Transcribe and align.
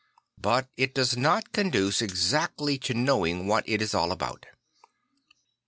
But 0.41 0.67
it 0.77 0.95
does 0.95 1.15
not 1.15 1.51
conduce 1.51 2.01
exactly 2.01 2.79
to 2.79 2.95
knowing 2.95 3.45
what 3.45 3.69
it 3.69 3.83
is 3.83 3.93
all 3.93 4.11
about. 4.11 4.47